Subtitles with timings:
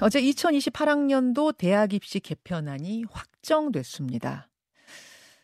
[0.00, 4.48] 어제 2028학년도 대학 입시 개편안이 확정됐습니다.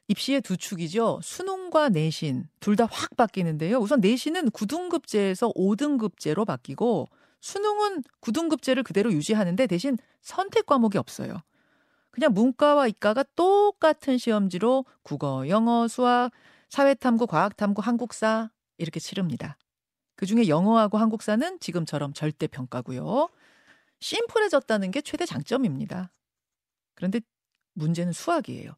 [0.09, 1.21] 입시의 두 축이죠.
[1.23, 3.79] 수능과 내신 둘 다 확 바뀌는데요.
[3.79, 7.07] 우선 내신은 9등급제에서 5등급제로 바뀌고
[7.41, 11.41] 수능은 9등급제를 그대로 유지하는데 대신 선택 과목이 없어요.
[12.11, 16.31] 그냥 문과와 이과가 똑같은 시험지로 국어, 영어, 수학,
[16.71, 19.57] 사회탐구, 과학탐구, 한국사 이렇게 치릅니다.
[20.17, 23.29] 그중에 영어하고 한국사는 지금처럼 절대 평가고요.
[24.01, 26.13] 심플해졌다는 게 최대 장점입니다.
[26.95, 27.21] 그런데
[27.75, 28.73] 문제는 수학이에요.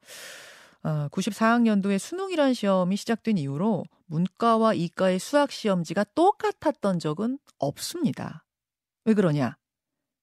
[0.84, 8.44] 어, 94학년도에 수능이란 시험이 시작된 이후로 문과와 이과의 수학 시험지가 똑같았던 적은 없습니다.
[9.04, 9.56] 왜 그러냐?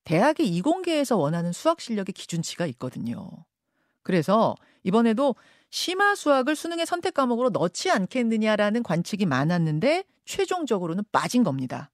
[0.03, 3.29] 대학이 이공계에서 원하는 수학 실력의 기준치가 있거든요.
[4.03, 5.35] 그래서 이번에도
[5.69, 11.91] 심화 수학을 수능의 선택 과목으로 넣지 않겠느냐라는 관측이 많았는데 최종적으로는 빠진 겁니다.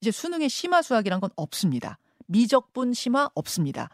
[0.00, 1.98] 이제 수능의 심화 수학이란 건 없습니다.
[2.32, 3.88] 미적분 심화 없습니다.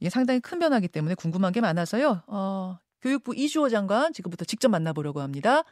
[0.00, 2.22] 이게 상당히 큰 변화기 때문에 궁금한 게 많아서요.
[2.26, 5.62] 어, 교육부 이주호 장관 지금부터 직접 만나보려고 합니다.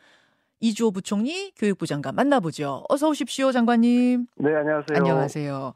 [0.60, 2.84] 이주호 부총리 교육부 장관 만나보죠.
[2.88, 4.26] 어서 오십시오, 장관님.
[4.36, 4.96] 네, 안녕하세요.
[4.96, 5.72] 안녕하세요.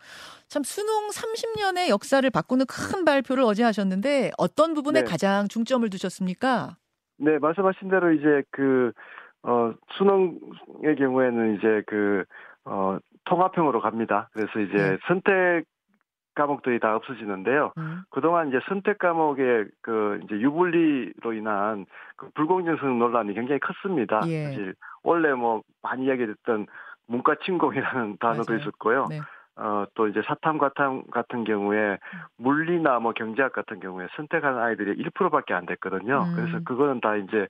[0.49, 5.05] 참 수능 30년의 역사를 바꾸는 큰 발표를 어제 하셨는데 어떤 부분에 네.
[5.09, 6.77] 가장 중점을 두셨습니까?
[7.19, 8.93] 네, 말씀하신 대로 이제 그,
[9.45, 12.25] 어, 수능의 경우에는 이제 그,
[12.65, 14.29] 어, 통합형으로 갑니다.
[14.33, 14.99] 그래서 이제 네.
[15.07, 15.65] 선택
[16.35, 17.73] 과목들이 다 없어지는데요.
[17.79, 24.21] 음, 그동안 이제 선택 과목의 그 이제 유불리로 인한 그 불공정성 논란이 굉장히 컸습니다.
[24.27, 24.45] 예.
[24.45, 26.67] 사실 원래 뭐 많이 이야기됐던
[27.07, 28.61] 문과 침공이라는 단어도 맞아요.
[28.61, 29.07] 있었고요.
[29.11, 29.21] 네.
[29.57, 31.99] 어, 또 이제 사탐 과탐 같은 경우에
[32.39, 36.25] 물리나 뭐 경제학 같은 경우에 선택하는 아이들이 1%밖에 안 됐거든요.
[36.25, 36.35] 음.
[36.35, 37.49] 그래서 그거는 다 이제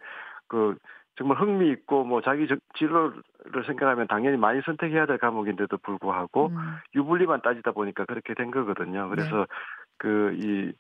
[0.49, 0.77] 그
[1.17, 6.77] 정말 흥미 있고 뭐 자기 저- 진로를 생각하면 당연히 많이 선택해야 될 과목인데도 불구하고 음,
[6.95, 9.09] 유불리만 따지다 보니까 그렇게 된 거거든요.
[9.11, 9.45] 그래서 네.
[9.99, 10.73] 그이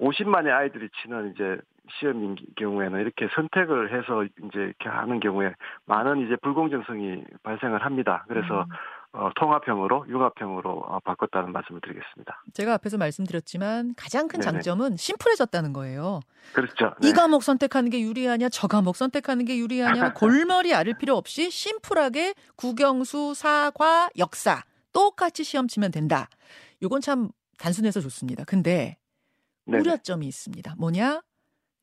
[0.00, 1.58] 50만의 아이들이 치는 이제
[1.90, 5.54] 시험인 경우에는 이렇게 선택을 해서 이제 이렇게 하는 경우에
[5.86, 8.24] 많은 이제 불공정성이 발생을 합니다.
[8.28, 8.66] 그래서 음.
[9.12, 12.42] 어, 통합형으로 융합형으로 어, 바꿨다는 말씀을 드리겠습니다.
[12.52, 14.52] 제가 앞에서 말씀드렸지만 가장 큰 네네.
[14.52, 16.20] 장점은 심플해졌다는 거예요.
[16.52, 16.94] 그렇죠.
[17.02, 22.34] 이 과목 선택하는 게 유리하냐, 저 과목 선택하는 게 유리하냐, 골머리 앓을 필요 없이 심플하게
[22.56, 26.28] 국영수, 사과, 역사 똑같이 시험 치면 된다.
[26.82, 28.44] 요건 참 단순해서 좋습니다.
[28.44, 28.98] 근데
[29.64, 29.80] 네네.
[29.80, 30.74] 우려점이 있습니다.
[30.78, 31.22] 뭐냐?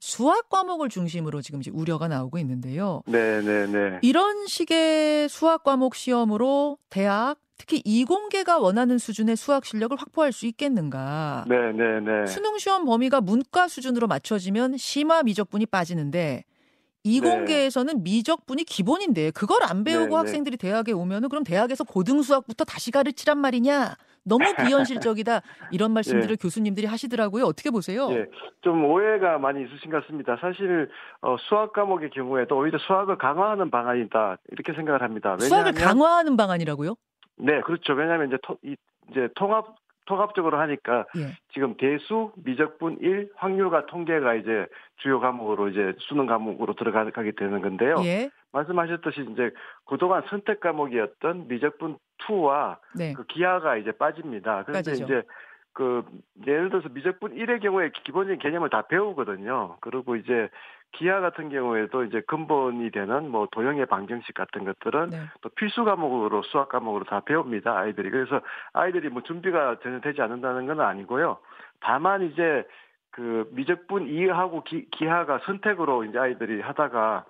[0.10, 3.02] 수학 과목을 중심으로 지금 이제 우려가 나오고 있는데요.
[3.08, 4.00] 네 네 네.
[4.04, 11.46] 이런 식의 수학 과목 시험으로 대학, 특히 이공계가 원하는 수준의 수학 실력을 확보할 수 있겠는가?
[11.48, 12.26] 네 네 네.
[12.28, 16.44] 수능 시험 범위가 문과 수준으로 맞춰지면 심화 미적분이 빠지는데
[17.04, 20.16] 이공계에서는 미적분이 기본인데 그걸 안 배우고 네, 네.
[20.18, 23.96] 학생들이 대학에 오면은 그럼 대학에서 고등 수학부터 다시 가르치란 말이냐?
[24.26, 24.44] 너무
[25.14, 25.42] 비현실적이다.
[25.72, 27.46] 이런 말씀들을 교수님들이 하시더라고요.
[27.46, 28.10] 어떻게 보세요?
[28.12, 28.26] 예,
[28.62, 30.36] 좀 오해가 많이 있으신 것 같습니다.
[30.42, 30.90] 사실
[31.22, 35.38] 어, 수학 과목의 경우에도 오히려 수학을 강화하는 방안이다 이렇게 생각을 합니다.
[35.38, 36.96] 수학을 강화하는 방안이라고요?
[37.38, 37.94] 네, 그렇죠.
[37.94, 38.76] 왜냐하면 이제 토, 이,
[39.12, 39.76] 이제 통합
[40.06, 41.36] 통합적으로 하니까 예.
[41.54, 47.96] 지금 대수, 미적분 1, 확률과 통계가 이제 주요 과목으로 이제 수능 과목으로 들어가게 되는 건데요.
[48.06, 48.30] 예.
[48.52, 49.52] 말씀하셨듯이 이제
[49.86, 53.14] 그동안 선택 과목이었던 미적분 2와 네.
[53.14, 54.64] 그 기하가 이제 빠집니다.
[54.64, 55.04] 그런데 빠지죠.
[55.04, 55.24] 이제
[55.74, 56.06] 그
[56.48, 59.78] 예를 들어서 미적분 1의 경우에 기본적인 개념을 다 배우거든요.
[59.82, 60.50] 그리고 이제
[60.94, 65.20] 기하 같은 경우에도 이제 근본이 되는 뭐 도형의 방정식 같은 것들은 네.
[65.42, 67.78] 또 필수 과목으로 수학 과목으로 다 배웁니다.
[67.78, 68.10] 아이들이.
[68.10, 68.40] 그래서
[68.72, 71.38] 아이들이 뭐 준비가 전혀 되지 않는다는 건 아니고요.
[71.82, 72.66] 다만 이제
[73.12, 77.26] 그 미적분 2하고 기, 기하가 선택으로 이제 아이들이 하다가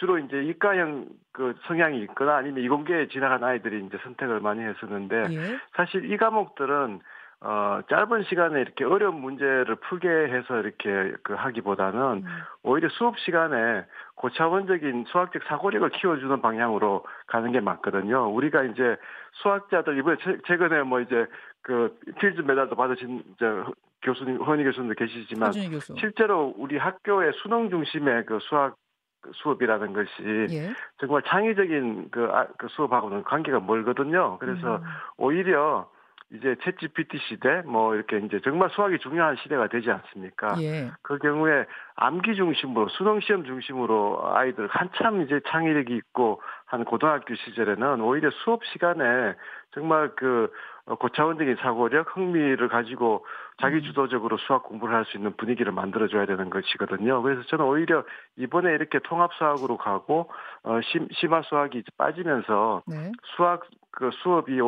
[0.00, 5.58] 주로 이제 이과형 그 성향이 있거나 아니면 이공계에 지나간 아이들이 이제 선택을 많이 했었는데 예.
[5.76, 7.00] 사실 이 과목들은
[7.42, 12.24] 어 짧은 시간에 이렇게 어려운 문제를 풀게 해서 이렇게 그 하기보다는 음.
[12.62, 13.84] 오히려 수업 시간에
[14.16, 18.30] 고차원적인 수학적 사고력을 키워주는 방향으로 가는 게 맞거든요.
[18.30, 18.96] 우리가 이제
[19.42, 21.26] 수학자들 이번에 최, 최근에 뭐 이제
[21.62, 23.72] 그 필즈 메달도 받으신 저
[24.02, 25.94] 교수님 허은희 교수님도 계시지만 교수.
[25.98, 28.76] 실제로 우리 학교의 수능 중심의 그 수학
[29.34, 30.70] 수업이라는 것이 예.
[30.98, 34.38] 정말 창의적인 그, 아, 그 수업하고는 관계가 멀거든요.
[34.38, 34.82] 그래서 음.
[35.16, 35.88] 오히려
[36.32, 40.54] 이제 챗 GPT 시대 뭐 이렇게 이제 정말 수학이 중요한 시대가 되지 않습니까?
[40.62, 40.92] 예.
[41.02, 48.00] 그 경우에 암기 중심으로 수능 시험 중심으로 아이들 한참 이제 창의력이 있고 한 고등학교 시절에는
[48.00, 49.34] 오히려 수업 시간에
[49.72, 53.24] 정말 그 어, 고차원적인 사고력, 흥미를 가지고
[53.60, 53.82] 자기 음.
[53.82, 57.22] 주도적으로 수학 공부를 할 수 있는 분위기를 만들어줘야 되는 것이거든요.
[57.22, 58.04] 그래서 저는 오히려
[58.36, 60.30] 이번에 이렇게 통합 수학으로 가고
[60.62, 63.12] 어, 심, 심화 수학이 빠지면서 네.
[63.36, 64.58] 수학 그 수업이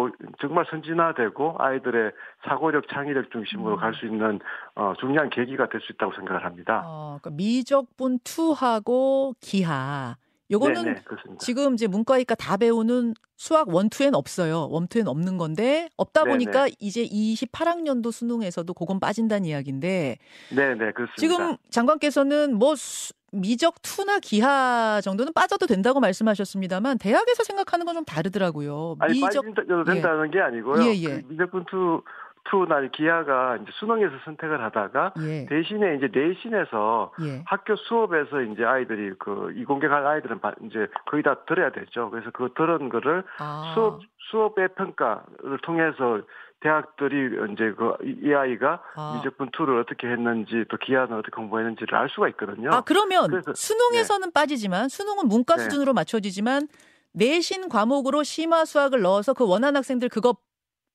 [0.40, 2.12] 정말 선진화되고 아이들의
[2.48, 3.80] 사고력, 창의력 중심으로 음.
[3.80, 4.40] 갈수 있는
[4.74, 6.82] 어, 중요한 계기가 될 수 있다고 생각을 합니다.
[6.84, 10.16] 어, 그러니까 미적분 투하고 기하
[10.52, 11.02] 요거는 네네,
[11.38, 14.68] 지금 이제 문과이과 다 배우는 수학 one two엔 없어요.
[14.70, 16.76] one two엔 없는 건데 없다 보니까 네네.
[16.78, 20.18] 이제 28학년도 수능에서도 그건 빠진다는 이야기인데.
[20.54, 21.14] 네, 네, 그렇습니다.
[21.16, 28.04] 지금 장관께서는 뭐 수, 미적 two나 기하 정도는 빠져도 된다고 말씀하셨습니다만 대학에서 생각하는 건 좀
[28.04, 28.96] 다르더라고요.
[29.00, 29.44] 아니 미적...
[29.44, 30.30] 빠져도 된다는 예.
[30.30, 30.82] 게 아니고요.
[30.84, 31.20] 예, 예.
[31.20, 32.02] 그 미적 분 two
[32.44, 35.46] two나 기하가 이제 수능에서 선택을 하다가 예.
[35.46, 37.42] 대신에 이제 내신에서 예.
[37.46, 42.10] 학교 수업에서 이제 아이들이 그 이공계할 아이들은 이제 거의 다 들어야 되죠.
[42.10, 43.72] 그래서 그 들은 거를 아.
[43.74, 44.00] 수업
[44.30, 46.20] 수업의 평가를 통해서
[46.60, 49.16] 대학들이 이제 그 이 아이가 아.
[49.16, 52.70] 미적분 투를 어떻게 했는지 또 기하는 어떻게 공부했는지를 알 수가 있거든요.
[52.72, 54.32] 아 그러면 그래서, 수능에서는 네.
[54.32, 55.64] 빠지지만 수능은 문과 네.
[55.64, 56.68] 수준으로 맞춰지지만
[57.12, 60.34] 내신 과목으로 심화 수학을 넣어서 그 원하는 학생들 그거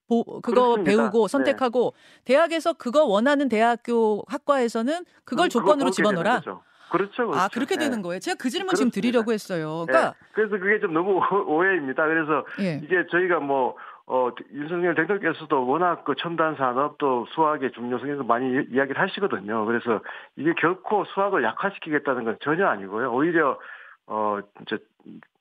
[0.08, 0.92] 보, 그거 그렇습니다.
[0.92, 1.32] 배우고 네.
[1.32, 2.34] 선택하고 네.
[2.34, 6.42] 대학에서 그거 원하는 대학교 학과에서는 그걸 음, 조건으로 집어넣어라.
[6.42, 6.62] 그렇죠,
[6.92, 7.32] 그렇죠.
[7.34, 7.86] 아 그렇게 네.
[7.86, 8.20] 되는 거예요.
[8.20, 8.94] 제가 그 질문 그렇습니다.
[8.94, 9.86] 지금 드리려고 했어요.
[9.88, 10.28] 그러니까 네.
[10.34, 12.06] 그래서 그게 좀 너무 오해입니다.
[12.06, 12.80] 그래서 예.
[12.84, 13.76] 이게 저희가 뭐
[14.10, 19.66] 어, 윤석열 대통령께서도 워낙 그 첨단 산업 또 수학의 중요성에서 많이 이야기를 하시거든요.
[19.66, 20.00] 그래서
[20.38, 23.12] 이게 결코 수학을 약화시키겠다는 건 전혀 아니고요.
[23.12, 23.60] 오히려
[24.06, 24.78] 어, 이제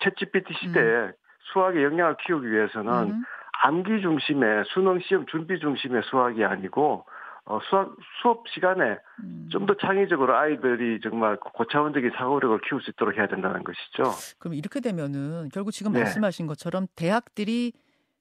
[0.01, 1.13] 채 GPT 시대에 음.
[1.53, 3.25] 수학의 역량을 키우기 위해서는 음.
[3.67, 7.05] 암기 중심의 수능 시험 준비 중심의 수학이 아니고
[7.47, 9.49] 어, 수학, 수업 시간에 음.
[9.51, 14.35] 좀더 창의적으로 아이들이 정말 고차원적인 사고력을 키울 수 있도록 해야 된다는 것이죠.
[14.39, 16.01] 그럼 이렇게 되면은 결국 지금 네.
[16.01, 17.73] 말씀하신 것처럼 대학들이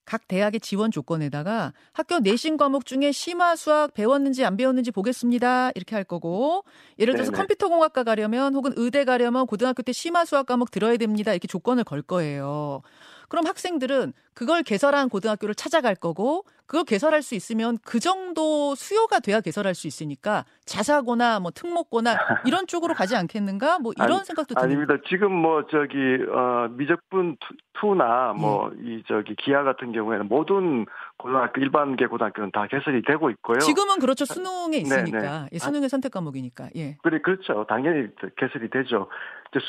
[0.06, 5.72] 각 대학의 지원 조건에다가 학교 내신 과목 중에 심화 수학 배웠는지 안 배웠는지 보겠습니다.
[5.74, 6.64] 이렇게 할 거고
[7.00, 7.42] 예를 들어서 네네.
[7.42, 11.32] 컴퓨터 공학과 가려면 혹은 의대 가려면 고등학교 때 심화 수학 과목 들어야 됩니다.
[11.32, 12.82] 이렇게 조건을 걸 거예요.
[13.30, 19.40] 그럼 학생들은 그걸 개설한 고등학교를 찾아갈 거고 그걸 개설할 수 있으면 그 정도 수요가 돼야
[19.40, 22.16] 개설할 수 있으니까 자사고나 뭐 특목고나
[22.46, 23.80] 이런 쪽으로 가지 않겠는가?
[23.80, 24.96] 뭐 이런 아니, 생각도 드는 아닙니다.
[25.08, 25.96] 지금 뭐 저기
[26.30, 27.38] 어 미적분
[27.80, 29.04] 투나 뭐이 예.
[29.08, 30.86] 저기 기아 같은 경우에는 모든
[31.18, 33.60] 고등학교 일반계 고등학교는 다 개설이 되고 있고요.
[33.60, 34.26] 지금은 그렇죠.
[34.26, 35.48] 수능에 있으니까.
[35.54, 36.70] 예, 수능의 선택 과목이니까.
[36.76, 36.98] 예.
[37.04, 37.66] 그래 그렇죠.
[37.70, 39.08] 당연히 개설이 되죠.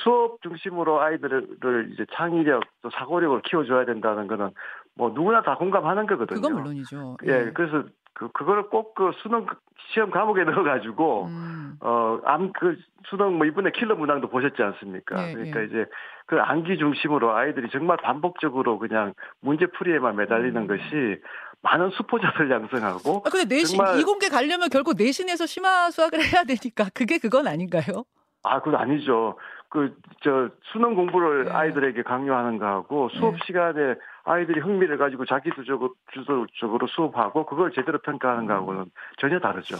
[0.02, 4.50] 수업 중심으로 아이들을 이제 창의력 또 사고력을 키워줘야 된다는 거는
[4.96, 6.40] 뭐 누구나 다 공감하는 거거든요.
[6.40, 7.19] 그건 물론이죠.
[7.26, 7.84] 예, 예 그래서
[8.14, 9.46] 그 그거를 꼭그 수능
[9.93, 11.76] 시험 과목에 넣어가지고 음.
[11.81, 12.76] 어암 그
[13.08, 15.28] 수능 뭐 이번에 킬러 문항도 보셨지 않습니까?
[15.28, 15.64] 예, 그러니까 예.
[15.66, 15.87] 이제
[16.26, 20.66] 그 암기 중심으로 아이들이 정말 반복적으로 그냥 문제 풀이에만 매달리는 음.
[20.66, 21.20] 것이
[21.62, 23.22] 많은 수포자들 양성하고.
[23.25, 28.04] 아, 근데 내신 이공계 가려면 결국 내신에서 심화 수학을 해야 되니까 그게 그건 아닌가요?
[28.42, 29.37] 아, 그건 아니죠.
[29.68, 31.50] 그, 저, 수능 공부를 네.
[31.50, 33.40] 아이들에게 강요하는 거하고 수업 네.
[33.46, 38.90] 시간에 아이들이 흥미를 가지고 자기 주적으로, 주도적으로 수업하고 그걸 제대로 평가하는 거하고는 음.
[39.18, 39.76] 전혀 다르죠.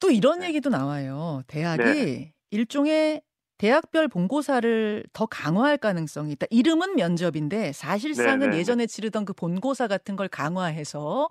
[0.00, 0.48] 또 이런 네.
[0.48, 1.42] 얘기도 나와요.
[1.46, 2.32] 대학이 네.
[2.50, 3.22] 일종의
[3.58, 6.46] 대학별 본고사를 더 강화할 가능성이 있다.
[6.48, 8.56] 이름은 면접인데 사실상은 네네.
[8.56, 11.28] 예전에 치르던 그 본고사 같은 걸 강화해서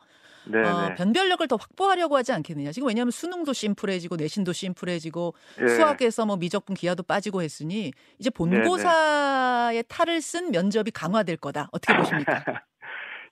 [0.57, 2.71] 어, 변별력을 더 확보하려고 하지 않겠느냐.
[2.71, 5.67] 지금 왜냐하면 수능도 심플해지고 내신도 심플해지고 예.
[5.67, 11.69] 수학에서 뭐 미적분 기하도 빠지고 했으니 이제 본고사의 탈을 쓴 면접이 강화될 거다.
[11.71, 12.43] 어떻게 보십니까?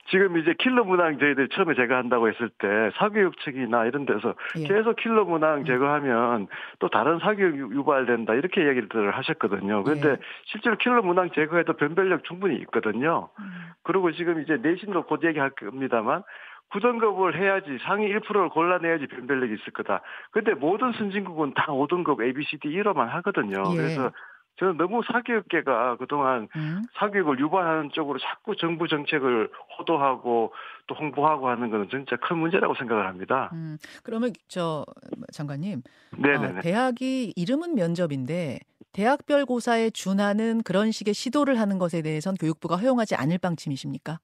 [0.10, 2.68] 지금 이제 킬러 문항 저희들 처음에 제거한다고 했을 때
[2.98, 4.64] 사교육 측이나 이런 데서 예.
[4.64, 5.66] 계속 킬러 문항 음.
[5.66, 6.48] 제거하면
[6.80, 9.84] 또 다른 사교육 유발된다 이렇게 얘기를 하셨거든요.
[9.84, 10.18] 그런데 예.
[10.46, 13.30] 실제로 킬러 문항 제거해도 변별력 충분히 있거든요.
[13.40, 13.46] 음.
[13.84, 16.24] 그리고 지금 이제 내신도 곧 얘기할 겁니다만
[16.72, 20.02] 9등급을 해야지 상위 1%를 골라내야지 변별력이 있을 거다.
[20.32, 23.64] 근데 모든 선진국은 다 5등급 A, B, C, D 1호만 하거든요.
[23.72, 23.76] 예.
[23.76, 24.12] 그래서
[24.60, 26.84] 저는 너무 사교육계가 그동안 음.
[26.96, 30.52] 사교육을 유발하는 쪽으로 자꾸 정부 정책을 호도하고
[30.88, 33.50] 또 홍보하고 하는 것은 진짜 큰 문제라고 생각을 합니다.
[33.54, 33.78] 음.
[34.04, 34.84] 그러면 저
[35.32, 35.84] 장관님,
[36.14, 38.60] 어, 대학이 이름은 면접인데
[38.94, 44.18] 대학별 고사에 준하는 그런 식의 시도를 하는 것에 대해선 교육부가 허용하지 않을 방침이십니까?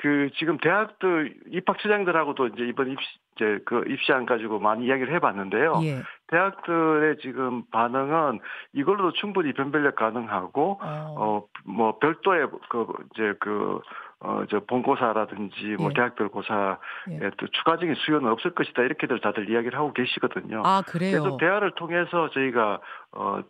[0.00, 5.80] 그 지금 대학들 입학처장들하고도 이제 이번 입시 이제 그 입시안 가지고 많이 이야기를 해봤는데요.
[5.82, 6.02] 예.
[6.28, 8.40] 대학들의 지금 반응은
[8.72, 13.80] 이걸로도 충분히 변별력 가능하고 어 뭐 별도의 그 이제 그
[14.22, 15.94] 어, 저, 본고사라든지, 뭐, 예.
[15.94, 16.76] 대학별 고사에
[17.10, 17.30] 예.
[17.38, 18.82] 또 추가적인 수요는 없을 것이다.
[18.82, 20.62] 이렇게들 다들 이야기를 하고 계시거든요.
[20.62, 21.22] 아, 그래요?
[21.22, 22.80] 그래서 대화를 통해서 저희가,
[23.12, 23.40] 어,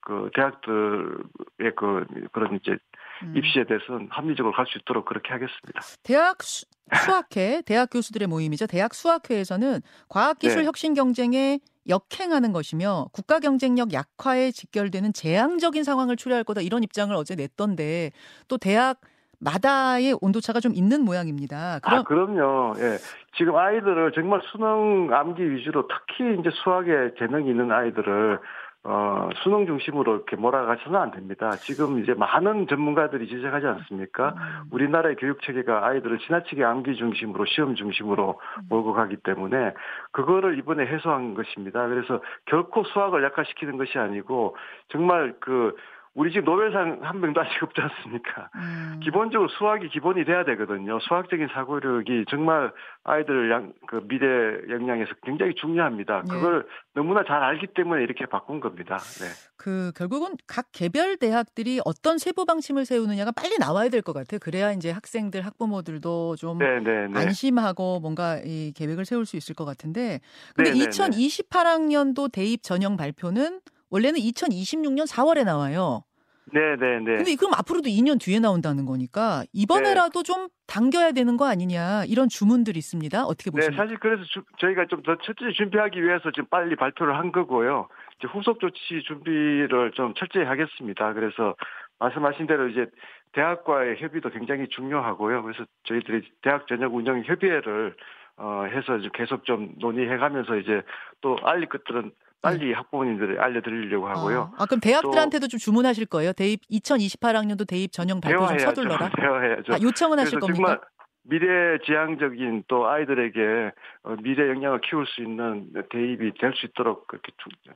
[0.00, 2.78] 그, 대학들의 그, 그런 이제
[3.22, 3.34] 음.
[3.36, 5.80] 입시에 대해서는 합리적으로 갈 수 있도록 그렇게 하겠습니다.
[6.02, 6.66] 대학 수,
[7.04, 8.66] 수학회, 대학 교수들의 모임이죠.
[8.66, 10.66] 대학 수학회에서는 과학기술 네.
[10.66, 17.36] 혁신 경쟁에 역행하는 것이며 국가 경쟁력 약화에 직결되는 재앙적인 상황을 초래할 거다 이런 입장을 어제
[17.36, 18.10] 냈던데
[18.48, 19.00] 또 대학
[19.38, 21.78] 마다의 온도차가 좀 있는 모양입니다.
[21.82, 22.00] 그럼...
[22.00, 22.74] 아, 그럼요.
[22.78, 22.96] 예.
[23.36, 28.40] 지금 아이들을 정말 수능 암기 위주로 특히 이제 수학에 재능이 있는 아이들을
[28.88, 31.50] 어, 수능 중심으로 이렇게 몰아가서는 안 됩니다.
[31.56, 34.28] 지금 이제 많은 전문가들이 지적하지 않습니까?
[34.36, 34.68] 음.
[34.70, 38.62] 우리나라의 교육 체계가 아이들을 지나치게 암기 중심으로 시험 중심으로 음.
[38.68, 39.74] 몰고 가기 때문에
[40.12, 41.88] 그거를 이번에 해소한 것입니다.
[41.88, 44.56] 그래서 결코 수학을 약화시키는 것이 아니고
[44.88, 45.74] 정말 그
[46.16, 48.48] 우리 지금 노벨상 한 명도 아직 없지 않습니까?
[48.54, 49.00] 음.
[49.04, 50.98] 기본적으로 수학이 기본이 돼야 되거든요.
[51.00, 52.72] 수학적인 사고력이 정말
[53.04, 54.26] 아이들 양, 그 미래
[54.70, 56.22] 역량에서 굉장히 중요합니다.
[56.22, 56.34] 네.
[56.34, 56.68] 그걸 네.
[56.94, 58.96] 너무나 잘 알기 때문에 이렇게 바꾼 겁니다.
[58.96, 59.26] 네.
[59.58, 64.38] 그 결국은 각 개별 대학들이 어떤 세부 방침을 세우느냐가 빨리 나와야 될 것 같아요.
[64.40, 67.18] 그래야 이제 학생들, 학부모들도 좀 네, 네, 네.
[67.20, 70.20] 안심하고 뭔가 이 계획을 세울 수 있을 것 같은데.
[70.54, 73.60] 근데 2028학년도 대입 전형 발표는
[73.96, 76.04] 원래는 2026년 4월에 나와요.
[76.52, 77.16] 네, 네, 네.
[77.16, 80.32] 근데 그럼 앞으로도 2년 뒤에 나온다는 거니까 이번에라도 네.
[80.32, 83.24] 좀 당겨야 되는 거 아니냐 이런 주문들이 있습니다.
[83.24, 83.70] 어떻게 보십니까?
[83.70, 87.88] 네, 사실 그래서 주, 저희가 좀 더 철저히 준비하기 위해서 지금 빨리 발표를 한 거고요.
[88.18, 91.12] 이제 후속 조치 준비를 좀 철저히 하겠습니다.
[91.14, 91.56] 그래서
[91.98, 92.86] 말씀하신 대로 이제
[93.32, 95.42] 대학과의 협의도 굉장히 중요하고요.
[95.42, 97.96] 그래서 저희들이 대학 전역 운영 협의회를
[98.36, 100.82] 어 해서 계속 좀 논의해가면서 이제
[101.22, 102.12] 또 알릴 것들은
[102.42, 102.74] 빨리 네.
[102.74, 104.52] 학부모님들이 알려드리려고 하고요.
[104.56, 106.32] 아, 아 그럼 대학들한테도 좀 주문하실 거예요?
[106.32, 109.10] 대입 2028학년도 대입 전형 발표 좀 서둘러라.
[109.16, 109.72] 대화해야죠.
[109.72, 110.56] 아, 요청은 하실 겁니까?
[110.56, 110.80] 정말
[111.28, 113.72] 미래 지향적인 또 아이들에게
[114.04, 117.32] 어, 미래 역량을 키울 수 있는 대입이 될 수 있도록 그렇게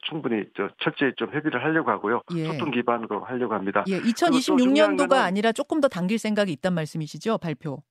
[0.09, 0.45] 충분히
[0.81, 2.23] 철저히 좀 협의를 하려고 하고요.
[2.37, 2.45] 예.
[2.45, 3.83] 소통 기반으로 하려고 합니다.
[3.89, 7.39] 예, 2026년도가 아니라 조금 더 당길 생각이 있단 말씀이시죠?
[7.39, 7.83] 발표.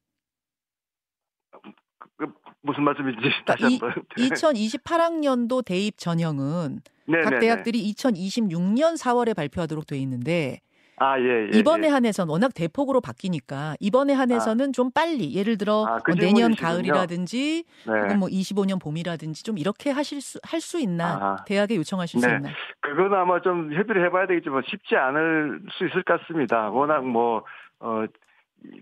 [2.61, 3.93] 무슨 말씀인지 다시 한번.
[4.17, 7.29] 2028학년도 대입 전형은 네네네.
[7.29, 10.59] 각 대학들이 2026년 4월에 발표하도록 돼 있는데
[11.01, 11.91] 아, 예, 예, 이번에 예.
[11.91, 14.71] 한해서는 워낙 대폭으로 바뀌니까 이번에 한해서는 아.
[14.73, 17.93] 좀 빨리 예를 들어 아, 그 뭐 내년 가을이라든지 네.
[18.01, 21.43] 혹은 뭐 25년 봄이라든지 좀 이렇게 하실 수 할 수 있나 아.
[21.45, 22.27] 대학에 요청하실 네.
[22.27, 22.49] 수 있나?
[22.81, 26.69] 그건 아마 좀 협의를 해봐야 되겠지만 쉽지 않을 수 있을 것 같습니다.
[26.69, 27.45] 워낙 뭐
[27.79, 28.03] 어,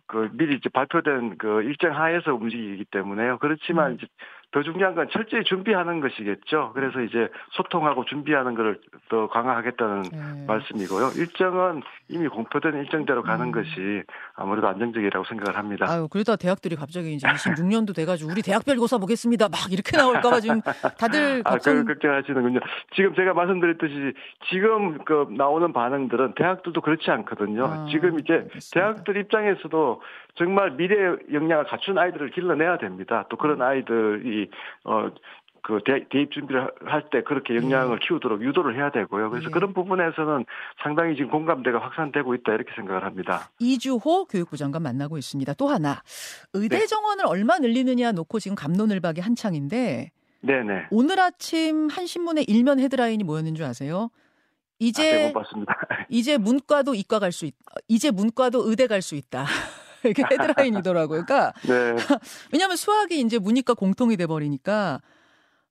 [0.07, 3.37] 그 미리 이제 발표된 그 일정 하에서 움직이기 때문에요.
[3.39, 3.95] 그렇지만 음.
[3.95, 4.07] 이제
[4.51, 6.71] 더 중요한 건 철저히 준비하는 것이겠죠.
[6.73, 10.45] 그래서 이제 소통하고 준비하는 것을 더 강화하겠다는 네.
[10.47, 11.11] 말씀이고요.
[11.17, 13.51] 일정은 이미 공표된 일정대로 가는 음.
[13.51, 14.03] 것이
[14.35, 15.85] 아무래도 안정적이라고 생각을 합니다.
[15.89, 19.49] 아유, 그러다 대학들이 갑자기 이제 26년도 돼가지고 우리 대학별 고사 보겠습니다.
[19.49, 20.61] 막 이렇게 나올까봐 지금
[20.97, 21.79] 다들 걱정.
[21.79, 22.59] 아, 걱정하시는군요.
[22.95, 24.13] 지금 제가 말씀드렸듯이
[24.49, 27.65] 지금 그 나오는 반응들은 대학들도 그렇지 않거든요.
[27.65, 28.69] 아, 지금 이제 알겠습니다.
[28.73, 30.01] 대학들 입장에서도
[30.37, 30.95] 정말 미래
[31.33, 33.25] 역량을 갖춘 아이들을 길러내야 됩니다.
[33.29, 33.61] 또 그런 음.
[33.63, 34.49] 아이들이
[34.83, 35.09] 어.
[35.63, 38.07] 그 대입 준비를 할 때 그렇게 역량을 예.
[38.07, 39.29] 키우도록 유도를 해야 되고요.
[39.29, 39.51] 그래서 예.
[39.51, 40.45] 그런 부분에서는
[40.81, 43.49] 상당히 지금 공감대가 확산되고 있다 이렇게 생각을 합니다.
[43.59, 45.55] 이주호 교육부 장관 만나고 있습니다.
[45.55, 46.01] 또 하나
[46.53, 46.85] 의대 네.
[46.85, 50.85] 정원을 얼마 늘리느냐 놓고 지금 감론을박이 한창인데 네네.
[50.89, 54.09] 오늘 아침 한 신문의 일면 헤드라인이 뭐였는 줄 아세요?
[54.79, 55.65] 이제 아, 네,
[56.07, 57.55] 이제 문과도 이과 갈 수 있,
[57.89, 59.45] 이제 문과도 의대 갈 수 있다.
[60.09, 61.25] 이게 헤드라인이더라고요.
[61.25, 61.95] 그러니까 네.
[62.53, 65.01] 왜냐하면 수학이 이제 문이과 공통이 돼 버리니까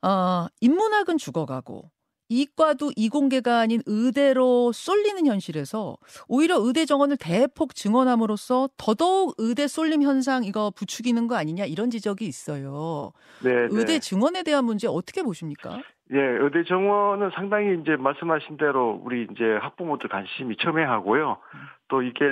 [0.02, 1.90] 어, 인문학은 죽어가고
[2.28, 5.96] 이과도 이공계가 아닌 의대로 쏠리는 현실에서
[6.28, 12.26] 오히려 의대 정원을 대폭 증원함으로써 더더욱 의대 쏠림 현상 이거 부추기는 거 아니냐 이런 지적이
[12.26, 13.12] 있어요.
[13.44, 13.68] 네, 네.
[13.70, 15.80] 의대 증원에 대한 문제 어떻게 보십니까?
[16.12, 21.30] 예, 의대 정원은 상당히 이제 말씀하신 대로 우리 이제 학부모들 관심이 첨예하고요.
[21.54, 21.60] 음.
[21.88, 22.24] 또 이게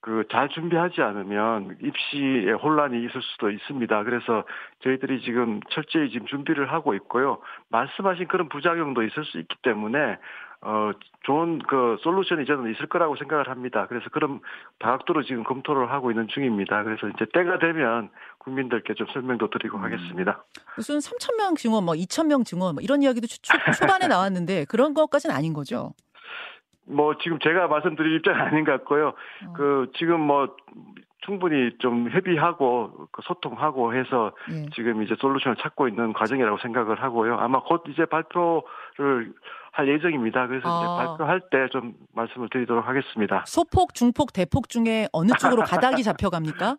[0.00, 4.04] 그 잘 준비하지 않으면 입시에 혼란이 있을 수도 있습니다.
[4.04, 4.44] 그래서
[4.84, 7.38] 저희들이 지금 철저히 지금 준비를 하고 있고요.
[7.70, 10.18] 말씀하신 그런 부작용도 있을 수 있기 때문에
[10.60, 10.90] 어
[11.22, 13.86] 좋은 그 솔루션이 저는 있을 거라고 생각을 합니다.
[13.88, 14.40] 그래서 그런
[14.80, 16.82] 다각도로 지금 검토를 하고 있는 중입니다.
[16.82, 19.84] 그래서 이제 때가 되면 국민들께 좀 설명도 드리고 음.
[19.84, 20.44] 하겠습니다.
[20.76, 23.38] 무슨 3천 명 증원, 뭐 2천 명 증원, 뭐 이런 이야기도 초,
[23.78, 25.92] 초반에 나왔는데 그런 것까지는 아닌 거죠?
[26.88, 29.08] 뭐 지금 제가 말씀드릴 입장은 아닌 것 같고요.
[29.08, 29.52] 어.
[29.54, 30.56] 그 지금 뭐
[31.20, 34.66] 충분히 좀 협의하고 그 소통하고 해서 예.
[34.74, 37.36] 지금 이제 솔루션을 찾고 있는 과정이라고 생각을 하고요.
[37.38, 39.32] 아마 곧 이제 발표를
[39.72, 40.46] 할 예정입니다.
[40.46, 40.78] 그래서 아.
[40.78, 43.44] 이제 발표할 때 좀 말씀을 드리도록 하겠습니다.
[43.46, 46.76] 소폭, 중폭, 대폭 중에 어느 쪽으로 가닥이 잡혀갑니까?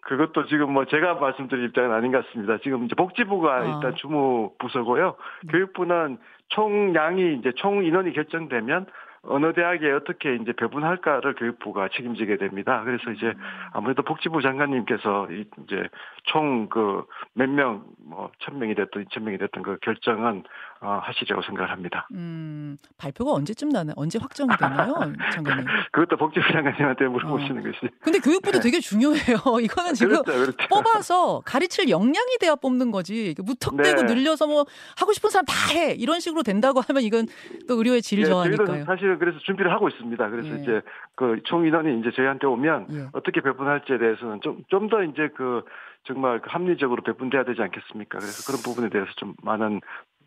[0.00, 2.56] 그것도 지금 뭐 제가 말씀드릴 입장은 아닌 것 같습니다.
[2.62, 3.64] 지금 이제 복지부가 아.
[3.64, 5.16] 일단 주무 부서고요.
[5.44, 5.48] 음.
[5.48, 6.18] 교육부는
[6.48, 8.86] 총량이 이제 총 인원이 결정되면
[9.22, 12.82] 어느 대학에 어떻게 이제 배분할까를 교육부가 책임지게 됩니다.
[12.84, 13.32] 그래서 이제
[13.72, 15.28] 아무래도 복지부 장관님께서
[15.64, 15.88] 이제
[16.24, 20.42] 총 그 몇 명, 뭐, 천 명이 됐든 이천 명이 됐든 그 결정은
[20.80, 22.06] 어, 하시리라고 생각을 합니다.
[22.12, 24.94] 음, 발표가 언제쯤 나나, 언제 확정이 되나요,
[25.34, 25.66] 장관님?
[25.92, 27.62] 그것도 복지부 장관님한테 물어보시는 어.
[27.64, 27.92] 것이.
[28.00, 29.36] 근데 교육부도 되게 중요해요.
[29.62, 30.68] 이거는 지금 그렇죠, 그렇죠.
[30.68, 33.34] 뽑아서 가르칠 역량이 돼야 뽑는 거지.
[33.38, 34.14] 무턱대고 네.
[34.14, 35.94] 늘려서 뭐 하고 싶은 사람 다 해.
[35.94, 37.26] 이런 식으로 된다고 하면 이건
[37.68, 38.66] 또 의료의 질 예, 저하니까요.
[38.66, 40.28] 저희도 사실 그래서 준비를 하고 있습니다.
[40.30, 40.62] 그래서 예.
[40.62, 40.82] 이제
[41.14, 43.06] 그 총 인원이 이제 저희한테 오면 예.
[43.12, 45.62] 어떻게 배분할지에 대해서는 좀 좀 더 이제 그
[46.04, 48.18] 정말 그 합리적으로 배분돼야 되지 않겠습니까?
[48.18, 49.80] 그래서 그런 부분에 대해서 좀 많은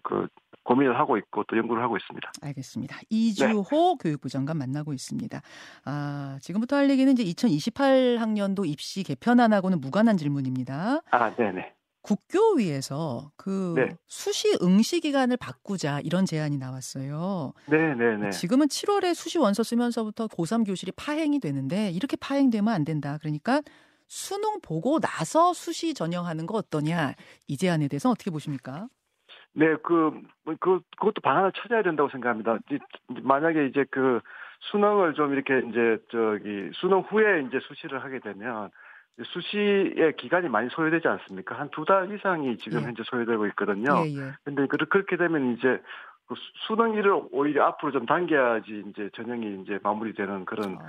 [0.04, 0.28] 그
[0.64, 2.32] 고민을 하고 있고 또 연구를 하고 있습니다.
[2.42, 2.98] 알겠습니다.
[3.10, 5.42] 이주호 교육부 장관 만나고 있습니다.
[5.86, 11.02] 아, 지금부터 할 얘기는 이제 2028학년도 입시 개편안하고는 무관한 질문입니다.
[11.12, 11.74] 아, 네네.
[12.01, 13.89] 국교위에서 그 네.
[14.08, 17.53] 수시 응시 기간을 바꾸자 이런 제안이 나왔어요.
[17.70, 18.29] 네 네 네.
[18.29, 23.17] 지금은 7월에 수시 원서 쓰면서부터 고3 교실이 파행이 되는데 이렇게 파행되면 안 된다.
[23.22, 23.62] 그러니까
[24.08, 27.13] 수능 보고 나서 수시 전형하는 거 어떠냐.
[27.48, 28.88] 이 제안에 대해서 어떻게 보십니까?
[29.53, 30.12] 네, 그,
[30.46, 32.58] 뭐, 그, 그것도 방안을 찾아야 된다고 생각합니다.
[32.72, 32.79] 이-
[33.22, 34.20] 만약에 이제 그
[34.72, 38.70] 수능을 좀 이렇게 이제 저기 수능 후에 이제 수시를 하게 되면
[39.24, 41.56] 수시의 기간이 많이 소요되지 않습니까?
[41.60, 42.84] 한 두 달 이상이 지금 예.
[42.86, 44.04] 현재 소요되고 있거든요.
[44.06, 44.32] 예, 예.
[44.44, 45.82] 근데 그- 그렇게 되면 이제
[46.28, 50.80] 그 수- 수능일을 오히려 앞으로 좀 당겨야지 이제 전형이 이제 마무리되는 그런 어,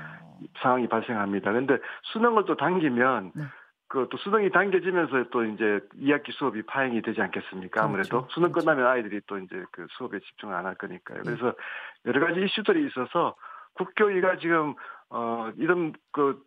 [0.60, 1.52] 상황이 발생합니다.
[1.52, 1.78] 근데
[2.12, 3.44] 수능을 또 당기면 네.
[3.88, 7.82] 그또 수능이 당겨지면서 또 이제 2학기 수업이 파행이 되지 않겠습니까?
[7.84, 8.28] 아무래도 그렇죠.
[8.32, 8.64] 수능 그렇죠.
[8.66, 11.18] 끝나면 아이들이 또 이제 그 수업에 집중을 안 할 거니까요.
[11.18, 11.22] 네.
[11.24, 11.54] 그래서
[12.06, 13.34] 여러 가지 이슈들이 있어서
[13.74, 14.74] 국교위가 지금
[15.10, 16.40] 어 이런 그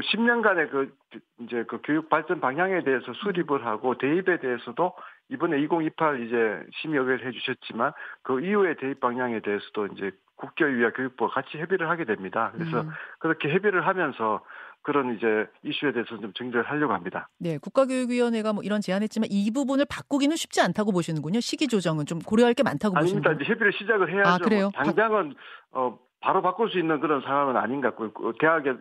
[0.00, 0.94] 10년간의 그
[1.40, 4.94] 이제 그 교육 발전 방향에 대해서 수립을 하고 대입에 대해서도
[5.28, 11.88] 이번에 2028 이제 심의역을 해주셨지만 그 이후의 대입 방향에 대해서도 이제 국교위와 교육부가 같이 협의를
[11.88, 12.50] 하게 됩니다.
[12.54, 12.90] 그래서 음.
[13.18, 14.42] 그렇게 협의를 하면서
[14.82, 17.28] 그런 이제 이슈에 대해서 좀 정리를 하려고 합니다.
[17.38, 21.40] 네, 국가교육위원회가 뭐 이런 제안했지만 이 부분을 바꾸기는 쉽지 않다고 보시는군요.
[21.40, 23.30] 시기 조정은 좀 고려할 게 많다고 아닙니다.
[23.30, 23.42] 보시는군요.
[23.42, 24.28] 이제 협의를 시작을 해야죠.
[24.28, 24.70] 아, 그래요?
[24.74, 25.34] 뭐 당장은
[25.70, 28.12] 어 바로 바꿀 수 있는 그런 상황은 아닌 것 같고요.
[28.12, 28.74] 그 대학에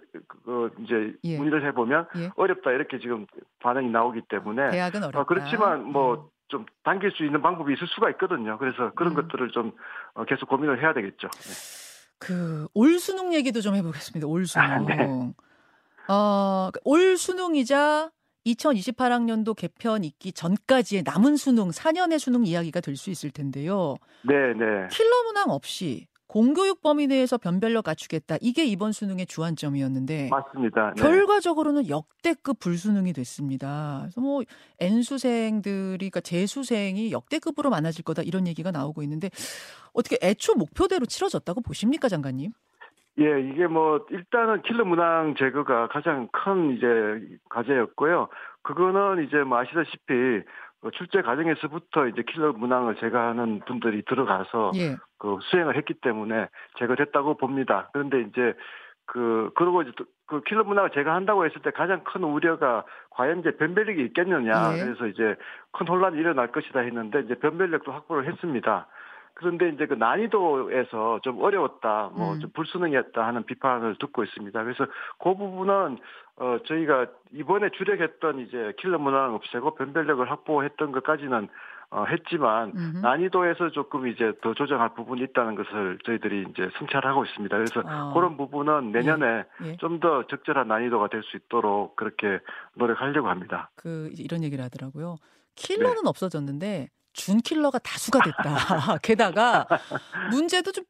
[0.45, 1.37] 그 이제 예.
[1.37, 2.29] 문의를 해보면 예.
[2.35, 3.25] 어렵다 이렇게 지금
[3.59, 5.19] 반응이 나오기 때문에 대학은 어렵다.
[5.19, 5.91] 어, 그렇지만 음.
[5.91, 8.57] 뭐좀 당길 수 있는 방법이 있을 수가 있거든요.
[8.59, 9.15] 그래서 그런 음.
[9.15, 9.71] 것들을 좀
[10.13, 11.27] 어, 계속 고민을 해야 되겠죠.
[11.29, 11.53] 네.
[12.19, 14.27] 그올 수능 얘기도 좀 해보겠습니다.
[14.27, 14.65] 올 수능.
[14.69, 15.33] 아, 네.
[16.07, 18.11] 어, 올 수능이자
[18.45, 23.95] 2028학년도 개편 있기 전까지의 남은 수능, 4년의 수능 이야기가 될 수 있을 텐데요.
[24.23, 24.87] 네, 네.
[24.91, 28.37] 킬러 문항 없이 공교육 범위 내에서 변별력 갖추겠다.
[28.39, 30.93] 이게 이번 수능의 주안점이었는데 맞습니다.
[30.95, 31.01] 네.
[31.01, 33.97] 결과적으로는 역대급 불수능이 됐습니다.
[34.03, 34.41] 그래서 뭐
[34.79, 39.29] N수생들이 그러니까 재수생이 역대급으로 많아질 거다 이런 얘기가 나오고 있는데
[39.93, 42.51] 어떻게 애초 목표대로 치러졌다고 보십니까, 장관님?
[43.19, 48.29] 예, 이게 뭐 일단은 킬러 문항 제거가 가장 큰 이제 과제였고요.
[48.61, 54.95] 그거는 이제 뭐 아시다시피 어, 출제 과정에서부터 이제 킬러 문항을 제거하는 분들이 들어가서 예.
[55.19, 56.47] 그 수행을 했기 때문에
[56.79, 57.89] 제거됐다고 봅니다.
[57.93, 58.55] 그런데 이제
[59.05, 64.01] 그 그러고 이제 또그 킬러 문항을 제거한다고 했을 때 가장 큰 우려가 과연 이제 변별력이
[64.05, 64.73] 있겠느냐.
[64.77, 64.83] 예.
[64.83, 65.35] 그래서 이제
[65.71, 68.87] 큰 혼란이 일어날 것이다 했는데 이제 변별력도 확보를 했습니다.
[69.33, 72.39] 그런데 이제 그 난이도에서 좀 어려웠다, 뭐 음.
[72.39, 74.63] 좀 불수능이었다 하는 비판을 듣고 있습니다.
[74.63, 74.85] 그래서
[75.23, 75.97] 그 부분은
[76.37, 81.49] 어 저희가 이번에 주력했던 이제 킬러 문항 없애고 변별력을 확보했던 것까지는
[81.93, 82.97] 어 했지만 음흠.
[82.99, 87.55] 난이도에서 조금 이제 더 조정할 부분이 있다는 것을 저희들이 이제 성찰하고 있습니다.
[87.55, 88.11] 그래서 아.
[88.13, 89.75] 그런 부분은 내년에 예.
[89.77, 92.39] 좀더 적절한 난이도가 될 수 있도록 그렇게
[92.75, 93.69] 노력하려고 합니다.
[93.75, 95.17] 그 이런 얘기를 하더라고요.
[95.19, 95.51] 네.
[95.55, 98.97] 킬러는 없어졌는데 준 킬러가 다수가 됐다.
[99.03, 99.67] 게다가
[100.31, 100.85] 문제도 좀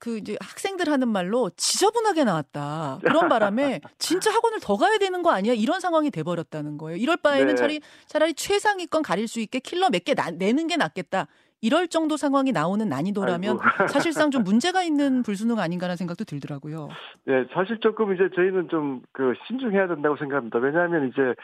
[0.00, 2.98] 그 이제 학생들 하는 말로 지저분하게 나왔다.
[3.02, 5.54] 그런 바람에 진짜 학원을 더 가야 되는 거 아니야?
[5.54, 6.98] 이런 상황이 돼 버렸다는 거예요.
[6.98, 7.54] 이럴 바에는 네.
[7.54, 11.26] 차라리 차라리 최상위권 가릴 수 있게 킬러 몇 개 내는 게 낫겠다.
[11.62, 13.86] 이럴 정도 상황이 나오는 난이도라면 아이고.
[13.88, 16.88] 사실상 좀 문제가 있는 불수능 아닌가라는 생각도 들더라고요.
[17.24, 20.58] 네, 사실 조금 이제 저희는 좀 그 신중해야 된다고 생각합니다.
[20.58, 21.34] 왜냐하면 이제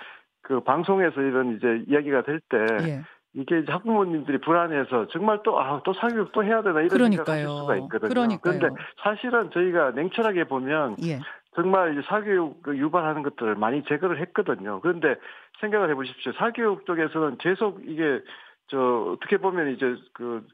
[0.43, 3.03] 그 방송에서 이런 이제 이야기가 될때 예.
[3.35, 7.27] 이게 이제 학부모님들이 불안해서 정말 또, 아, 또 사교육 또 해야 되나 이런 그러니까요.
[7.27, 8.09] 생각하실 수가 있거든요.
[8.09, 8.59] 그러니까요.
[8.59, 11.21] 그런데 사실은 저희가 냉철하게 보면 예.
[11.55, 14.81] 정말 이제 사교육 그 유발하는 것들을 많이 제거를 했거든요.
[14.81, 15.17] 그런데
[15.61, 16.33] 생각을 해보십시오.
[16.33, 18.21] 사교육 쪽에서는 계속 이게
[18.69, 18.79] 저
[19.13, 20.47] 어떻게 보면 이제 그,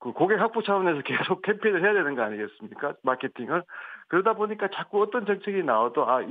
[0.00, 2.94] 그 고객 확보 차원에서 계속 캠페인을 해야 되는 거 아니겠습니까?
[3.02, 3.62] 마케팅을.
[4.08, 6.22] 그러다 보니까 자꾸 어떤 정책이 나와도 아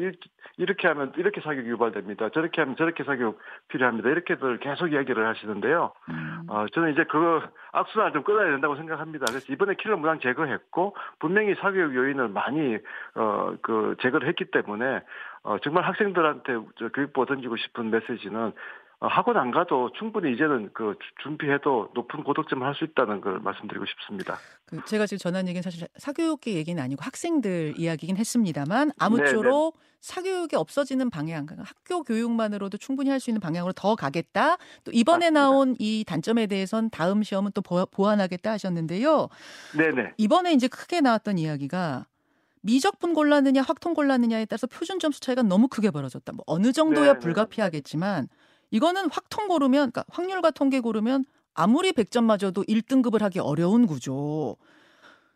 [0.58, 2.30] 이렇게 하면 이렇게 사교육 유발됩니다.
[2.30, 4.10] 저렇게 하면 저렇게 사교육 필요합니다.
[4.10, 5.92] 이렇게들 계속 이야기를 하시는데요.
[6.10, 6.44] 음.
[6.48, 7.42] 어, 저는 이제 그
[7.74, 9.26] 악순환을 좀 끊어야 된다고 생각합니다.
[9.28, 12.78] 그래서 이번에 킬러 무당 제거했고 분명히 사교육 요인을 많이
[13.16, 15.02] 어, 그 제거를 했기 때문에
[15.44, 16.58] 어, 정말 학생들한테
[16.94, 18.54] 교육부가 던지고 싶은 메시지는 어,
[19.00, 23.86] 학원 안 가도 충분히 이제는 그 준비해도 높은 고득점 을 할 수 있다는 걸 말씀드리고
[23.86, 24.38] 싶습니다.
[24.66, 29.86] 그 제가 지금 전한 얘기는 사실 사교육계 얘기는 아니고 학생들 이야기긴 했습니다만 아무쪼록 네네.
[30.02, 34.58] 사교육이 없어지는 방향, 그러니까 학교 교육만으로도 충분히 할 수 있는 방향으로 더 가겠다.
[34.84, 35.40] 또 이번에 맞습니다.
[35.42, 39.30] 나온 이 단점에 대해선 다음 시험은 또 보완하겠다 하셨는데요.
[39.78, 40.14] 네네.
[40.18, 42.06] 이번에 이제 크게 나왔던 이야기가
[42.62, 46.32] 미적분 골랐느냐 확통 골랐느냐에 따라서 표준 점수 차이가 너무 크게 벌어졌다.
[46.34, 47.20] 뭐 어느 정도야 네네.
[47.20, 48.28] 불가피하겠지만
[48.72, 54.58] 이거는 확통 고르면 그러니까 확률과 통계 고르면 아무리 100점 맞아도 1등급을 하기 어려운 구조.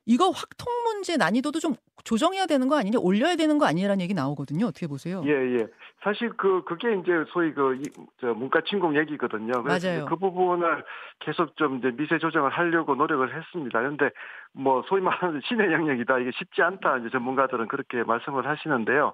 [0.05, 4.65] 이거 확통 문제 난이도도 좀 조정해야 되는 거 아니냐, 올려야 되는 거 아니냐라는 얘기 나오거든요.
[4.65, 5.21] 어떻게 보세요?
[5.25, 5.67] 예, 예.
[6.01, 7.77] 사실 그 그게 이제 소위 그
[8.19, 9.61] 저 문과 침공 얘기거든요.
[9.61, 10.05] 맞아요.
[10.07, 10.83] 그 부분을
[11.19, 13.79] 계속 좀 이제 미세 조정을 하려고 노력을 했습니다.
[13.79, 14.09] 그런데
[14.51, 16.19] 뭐 소위 말하는 신의 영역이다.
[16.19, 16.97] 이게 쉽지 않다.
[16.97, 19.13] 이제 전문가들은 그렇게 말씀을 하시는데요.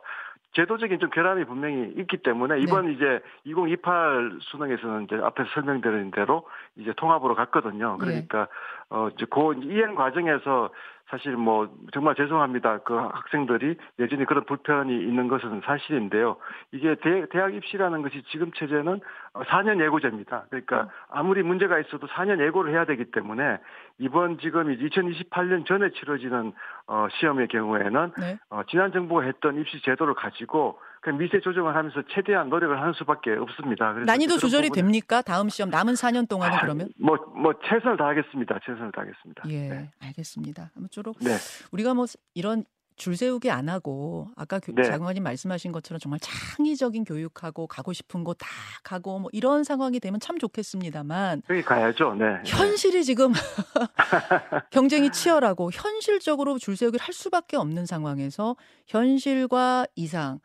[0.56, 2.94] 제도적인 좀 결함이 분명히 있기 때문에 이번 네.
[2.94, 7.98] 이제 2028 수능에서는 이제 앞에서 설명드린 대로 이제 통합으로 갔거든요.
[8.00, 8.06] 네.
[8.06, 8.46] 그러니까 네.
[8.90, 10.70] 어 이제 그 이행 과정에서
[11.10, 12.80] 사실 뭐 정말 죄송합니다.
[12.80, 16.38] 그 학생들이 여전히 그런 불편이 있는 것은 사실인데요.
[16.72, 19.02] 이게 대, 대학 입시라는 것이 지금 체제는
[19.34, 20.46] 4년 예고제입니다.
[20.50, 20.88] 그러니까 음.
[21.10, 23.60] 아무리 문제가 있어도 4년 예고를 해야 되기 때문에
[24.00, 26.54] 이번 지금 2028년 전에 치러지는
[26.88, 28.38] 어, 시험의 경우에는 네.
[28.50, 33.30] 어, 지난 정부가 했던 입시 제도를 가지고 그 미세 조정을 하면서 최대한 노력을 하는 수밖에
[33.34, 33.94] 없습니다.
[33.94, 35.22] 난이도 조절이 됩니까?
[35.22, 36.90] 다음 시험 남은 4년 동안은 아, 그러면?
[37.00, 38.60] 뭐, 뭐 최선을 다하겠습니다.
[38.66, 39.44] 최선을 다하겠습니다.
[39.50, 39.92] 예, 네.
[40.02, 40.72] 알겠습니다.
[40.76, 41.36] 아무쪼록 네.
[41.72, 42.66] 우리가 뭐 이런
[42.96, 44.82] 줄 세우기 안 하고 아까 네.
[44.82, 48.48] 장관님 말씀하신 것처럼 정말 창의적인 교육하고 가고 싶은 곳 다
[48.84, 52.16] 가고 뭐 이런 상황이 되면 참 좋겠습니다만 여기 가야죠.
[52.16, 52.42] 네.
[52.48, 53.32] 현실이 지금
[54.72, 58.56] 경쟁이 치열하고 현실적으로 줄 세우기를 할 수밖에 없는 상황에서
[58.88, 60.40] 현실과 이상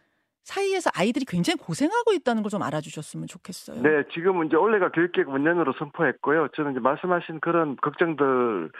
[0.50, 3.80] 사이에서 아이들이 굉장히 고생하고 있다는 걸 좀 알아주셨으면 좋겠어요.
[3.82, 6.48] 네, 지금 이제 올해가 교육계획 문년으로 선포했고요.
[6.56, 8.70] 저는 이제 말씀하신 그런 걱정들을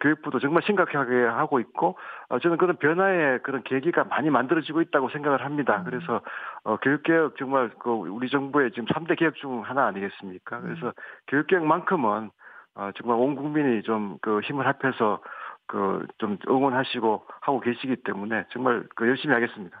[0.00, 1.98] 교육부도 정말 심각하게 하고 있고,
[2.30, 5.78] 어, 저는 그런 변화의 그런 계기가 많이 만들어지고 있다고 생각을 합니다.
[5.80, 5.84] 음.
[5.84, 6.22] 그래서
[6.64, 10.60] 어, 교육개혁 정말 그 우리 정부의 지금 3대 개혁 중 하나 아니겠습니까?
[10.60, 10.92] 그래서 음.
[11.28, 12.30] 교육개혁만큼은
[12.76, 15.20] 어, 정말 온 국민이 좀 그 힘을 합해서
[15.66, 19.80] 그 좀 응원하시고 하고 계시기 때문에 정말 그 열심히 하겠습니다.